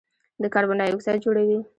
[0.41, 1.57] د کاربن ډای اکسایډ جوړوي.